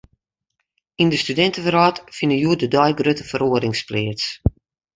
Yn 1.01 1.09
de 1.11 1.17
studintewrâld 1.23 1.97
fine 2.17 2.35
hjoed-de-dei 2.37 2.91
grutte 2.99 3.23
feroarings 3.31 3.81
pleats. 3.89 4.25